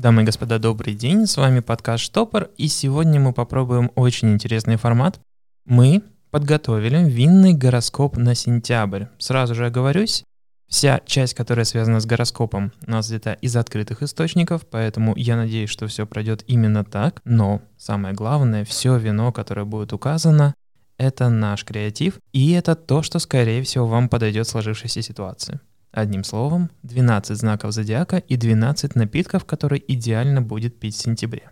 [0.00, 4.76] Дамы и господа, добрый день, с вами подкаст «Штопор», и сегодня мы попробуем очень интересный
[4.76, 5.20] формат.
[5.66, 9.04] Мы подготовили винный гороскоп на сентябрь.
[9.18, 10.24] Сразу же оговорюсь,
[10.68, 15.68] вся часть, которая связана с гороскопом, у нас где-то из открытых источников, поэтому я надеюсь,
[15.68, 20.54] что все пройдет именно так, но самое главное, все вино, которое будет указано,
[20.96, 25.60] это наш креатив, и это то, что, скорее всего, вам подойдет в сложившейся ситуации.
[25.92, 31.50] Одним словом, 12 знаков зодиака и 12 напитков, которые идеально будет пить в сентябре.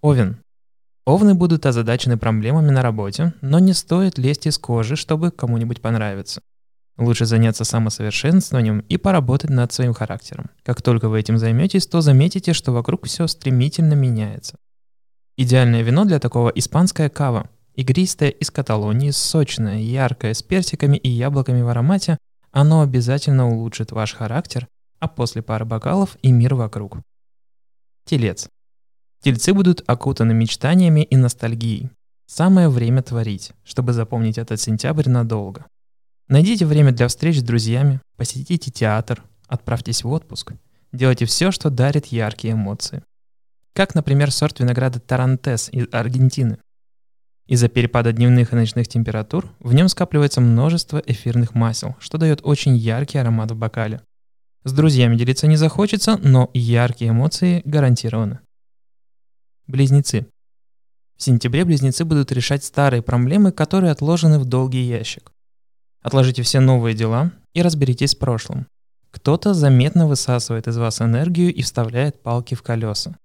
[0.00, 0.38] Овен.
[1.04, 6.40] Овны будут озадачены проблемами на работе, но не стоит лезть из кожи, чтобы кому-нибудь понравиться.
[6.96, 10.50] Лучше заняться самосовершенствованием и поработать над своим характером.
[10.62, 14.56] Как только вы этим займетесь, то заметите, что вокруг все стремительно меняется.
[15.36, 17.48] Идеальное вино для такого испанская кава.
[17.74, 22.18] Игристое из Каталонии, сочное, яркое, с персиками и яблоками в аромате,
[22.52, 24.68] оно обязательно улучшит ваш характер,
[25.00, 26.98] а после пары бокалов и мир вокруг.
[28.04, 28.48] Телец.
[29.22, 31.90] Тельцы будут окутаны мечтаниями и ностальгией.
[32.26, 35.66] Самое время творить, чтобы запомнить этот сентябрь надолго.
[36.28, 40.52] Найдите время для встреч с друзьями, посетите театр, отправьтесь в отпуск.
[40.92, 43.02] Делайте все, что дарит яркие эмоции.
[43.74, 46.58] Как, например, сорт винограда Тарантес из Аргентины.
[47.46, 52.76] Из-за перепада дневных и ночных температур в нем скапливается множество эфирных масел, что дает очень
[52.76, 54.00] яркий аромат в бокале.
[54.64, 58.38] С друзьями делиться не захочется, но яркие эмоции гарантированы.
[59.66, 60.26] Близнецы.
[61.16, 65.32] В сентябре близнецы будут решать старые проблемы, которые отложены в долгий ящик.
[66.00, 68.66] Отложите все новые дела и разберитесь с прошлым.
[69.10, 73.16] Кто-то заметно высасывает из вас энергию и вставляет палки в колеса.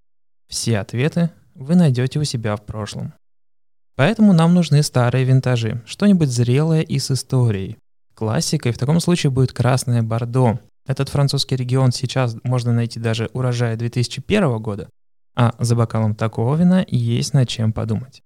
[0.47, 3.13] Все ответы вы найдете у себя в прошлом.
[3.97, 7.77] Поэтому нам нужны старые винтажи, что-нибудь зрелое и с историей.
[8.13, 10.59] Классикой в таком случае будет красное Бордо.
[10.85, 14.87] Этот французский регион сейчас можно найти даже урожая 2001 года,
[15.35, 18.21] а за бокалом такого вина есть над чем подумать.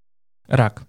[0.48, 0.84] Рак.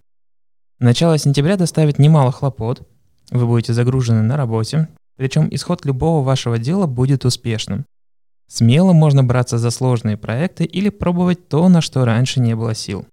[0.80, 2.82] Начало сентября доставит немало хлопот,
[3.30, 7.86] вы будете загружены на работе, причем исход любого вашего дела будет успешным.
[8.48, 13.06] Смело можно браться за сложные проекты или пробовать то, на что раньше не было сил.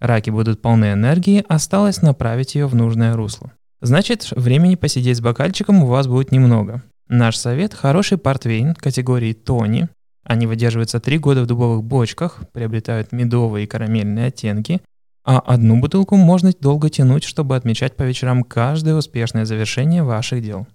[0.00, 3.52] Раки будут полны энергии, осталось направить ее в нужное русло.
[3.80, 6.82] Значит, времени посидеть с бокальчиком у вас будет немного.
[7.08, 9.88] Наш совет– хороший портвейн категории Тони.
[10.24, 14.80] Они выдерживаются 3 года в дубовых бочках, приобретают медовые и карамельные оттенки,
[15.24, 20.66] а одну бутылку можно долго тянуть, чтобы отмечать по вечерам каждое успешное завершение ваших дел.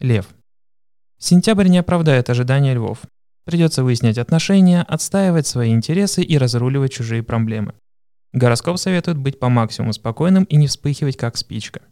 [0.00, 0.28] Лев.
[1.18, 3.02] Сентябрь не оправдает ожидания львов.
[3.44, 7.74] Придется выяснять отношения, отстаивать свои интересы и разруливать чужие проблемы.
[8.32, 11.82] Гороскоп советует быть по максимуму спокойным и не вспыхивать как спичка.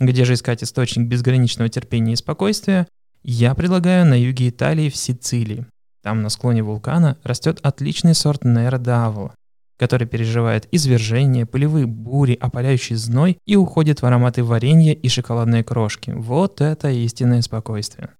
[0.00, 2.86] Где же искать источник безграничного терпения и спокойствия?
[3.22, 5.66] Я предлагаю на юге Италии в Сицилии.
[6.02, 9.34] Там на склоне вулкана растет отличный сорт Нера Давола,
[9.78, 16.10] который переживает извержения, пылевые бури, опаляющий зной и уходит в ароматы варенья и шоколадные крошки.
[16.10, 18.10] Вот это истинное спокойствие.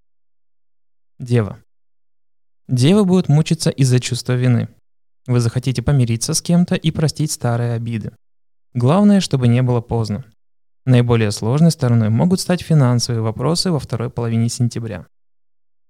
[1.19, 1.59] Дева.
[2.69, 4.69] Девы будут мучиться из-за чувства вины.
[5.27, 8.13] Вы захотите помириться с кем-то и простить старые обиды.
[8.75, 10.27] Главное, чтобы не было поздно.
[10.85, 15.07] Наиболее сложной стороной могут стать финансовые вопросы во второй половине сентября.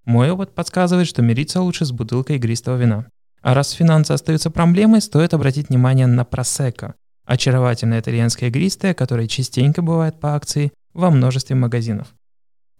[0.04, 3.06] Мой опыт подсказывает, что мириться лучше с бутылкой игристого вина.
[3.42, 6.94] А раз финансы остаются проблемой, стоит обратить внимание на просека–
[7.24, 12.14] очаровательное итальянское игристое, которое частенько бывает по акции во множестве магазинов.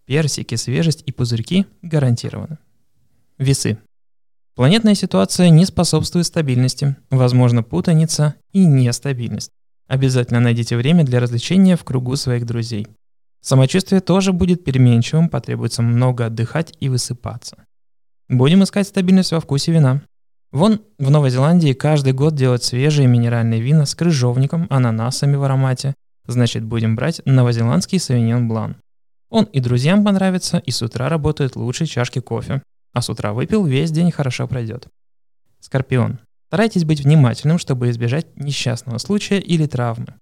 [0.07, 2.59] Персики, свежесть и пузырьки гарантированы.
[3.39, 3.79] Весы.
[4.59, 9.53] Планетная ситуация не способствует стабильности, возможно путаница и нестабильность.
[9.87, 12.89] Обязательно найдите время для развлечения в кругу своих друзей.
[13.41, 17.67] Самочувствие тоже будет переменчивым, потребуется много отдыхать и высыпаться.
[18.29, 20.03] Будем искать стабильность во вкусе вина.
[20.51, 25.95] Вон в Новой Зеландии каждый год делают свежие минеральные вина с крыжовником, ананасами в аромате.
[26.27, 28.75] Значит, будем брать новозеландский савиньон блан.
[29.31, 32.61] Он и друзьям понравится, и с утра работает лучше чашки кофе
[32.99, 34.89] а с утра выпил, весь день хорошо пройдет.
[35.61, 36.19] Скорпион.
[36.49, 40.15] Старайтесь быть внимательным, чтобы избежать несчастного случая или травмы.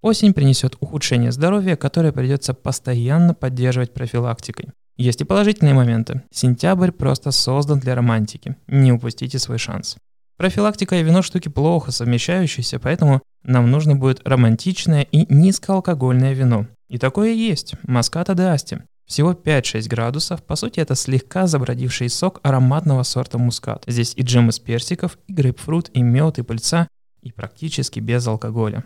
[0.00, 4.70] Осень принесет ухудшение здоровья, которое придется постоянно поддерживать профилактикой.
[4.96, 6.22] Есть и положительные моменты.
[6.32, 8.56] Сентябрь просто создан для романтики.
[8.68, 9.96] Не упустите свой шанс.
[10.38, 16.68] Профилактика и вино штуки плохо совмещающиеся, поэтому нам нужно будет романтичное и низкоалкогольное вино.
[16.88, 18.78] И такое есть– Маската де Асти.
[19.06, 23.84] Всего 5-6 градусов, по сути это слегка забродивший сок ароматного сорта мускат.
[23.86, 26.88] Здесь и джем из персиков, и грейпфрут, и мед, и пыльца,
[27.22, 28.84] и практически без алкоголя.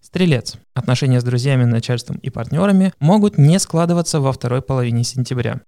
[0.00, 0.56] Стрелец.
[0.74, 5.60] Отношения с друзьями, начальством и партнерами могут не складываться во второй половине сентября.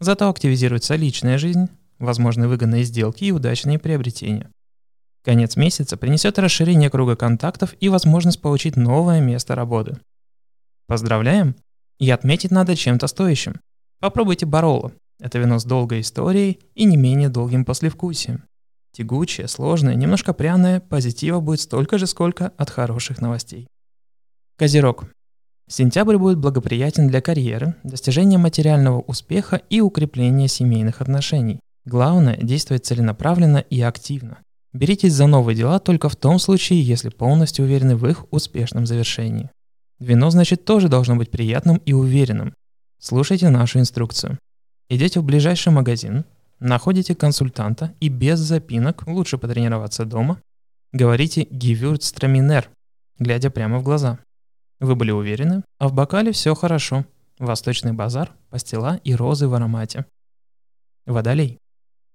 [0.00, 1.68] Зато активизируется личная жизнь,
[1.98, 4.50] возможны выгодные сделки и удачные приобретения.
[5.24, 9.98] Конец месяца принесет расширение круга контактов и возможность получить новое место работы.
[10.86, 11.56] Поздравляем!
[11.98, 13.60] И отметить надо чем-то стоящим.
[14.00, 14.92] Попробуйте Бароло.
[15.18, 18.44] Это вино с долгой историей и не менее долгим послевкусием.
[18.92, 23.66] Тягучее, сложное, немножко пряное, позитива будет столько же, сколько от хороших новостей.
[24.58, 25.06] Козерог.
[25.68, 31.60] Сентябрь будет благоприятен для карьеры, достижения материального успеха и укрепления семейных отношений.
[31.84, 34.38] Главное– действовать целенаправленно и активно.
[34.72, 39.50] Беритесь за новые дела только в том случае, если полностью уверены в их успешном завершении.
[39.98, 42.54] Вино, значит, тоже должно быть приятным и уверенным.
[43.00, 44.38] Слушайте нашу инструкцию.
[44.88, 46.24] Идете в ближайший магазин,
[46.60, 50.40] находите консультанта и без запинок, лучше потренироваться дома,
[50.92, 52.70] говорите «Гивюртстраминер»,
[53.18, 54.18] глядя прямо в глаза–
[54.80, 57.06] вы были уверены, а в бокале все хорошо.
[57.38, 60.06] Восточный базар, пастила и розы в аромате.
[61.06, 61.58] Водолей.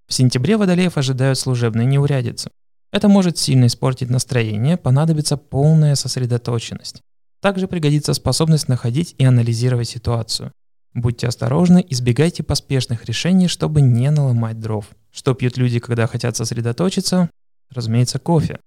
[0.07, 2.51] В сентябре водолеев ожидают служебные неурядицы.
[2.91, 7.01] Это может сильно испортить настроение, понадобится полная сосредоточенность.
[7.41, 10.51] Также пригодится способность находить и анализировать ситуацию.
[10.93, 14.89] Будьте осторожны, избегайте поспешных решений, чтобы не наломать дров.
[15.11, 17.29] Что пьют люди, когда хотят сосредоточиться?
[17.69, 18.59] Разумеется, кофе.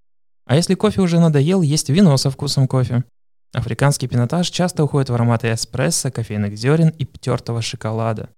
[0.47, 3.05] А если кофе уже надоел, есть вино со вкусом кофе.
[3.53, 8.31] Африканский пинотаж часто уходит в ароматы эспрессо, кофейных зерен и тертого шоколада.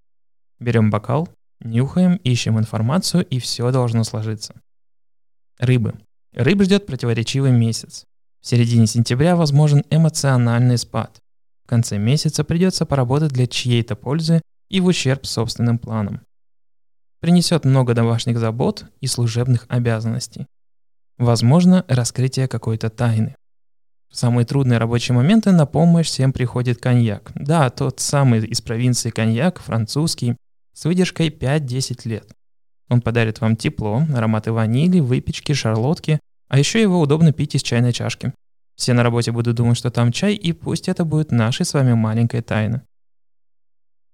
[0.60, 1.28] Берем бокал,
[1.60, 4.54] нюхаем, ищем информацию, и все должно сложиться.
[5.58, 5.94] Рыбы.
[6.34, 8.04] Рыб ждет противоречивый месяц.
[8.46, 11.18] В середине сентября возможен эмоциональный спад.
[11.64, 16.20] В конце месяца придется поработать для чьей-то пользы и в ущерб собственным планам.
[17.18, 20.46] Принесет много домашних забот и служебных обязанностей.
[21.18, 23.34] Возможно, раскрытие какой-то тайны.
[24.12, 27.32] В самые трудные рабочие моменты на помощь всем приходит коньяк.
[27.34, 30.36] Да, тот самый из провинции коньяк, французский,
[30.72, 32.32] с выдержкой 5-10 лет.
[32.90, 37.92] Он подарит вам тепло, ароматы ванили, выпечки, шарлотки, а еще его удобно пить из чайной
[37.92, 38.32] чашки.
[38.76, 41.94] Все на работе будут думать, что там чай, и пусть это будет нашей с вами
[41.94, 42.82] маленькой тайна.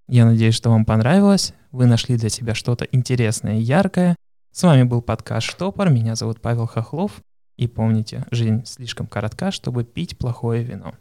[0.09, 4.17] Я надеюсь, что вам понравилось, вы нашли для себя что-то интересное и яркое.
[4.53, 7.23] С вами был подкаст «Штопор», меня зовут Павел Хохлов.
[7.57, 10.95] И помните, жизнь слишком коротка, чтобы пить плохое вино.